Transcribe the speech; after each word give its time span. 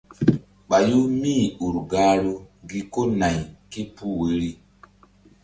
Ɓayu 0.69 0.99
míur 1.21 1.75
gahru 1.91 2.33
gi 2.69 2.79
ko 2.93 3.01
nay 3.19 3.37
képuh 3.71 4.13
woyri. 4.19 4.51